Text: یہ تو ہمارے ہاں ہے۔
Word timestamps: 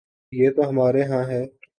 یہ 0.33 0.49
تو 0.49 0.69
ہمارے 0.69 1.03
ہاں 1.03 1.23
ہے۔ 1.23 1.41